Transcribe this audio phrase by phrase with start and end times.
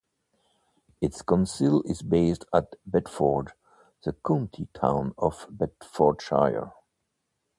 [0.99, 3.53] Its council is based at Bedford,
[4.03, 6.73] the county town of Bedfordshire.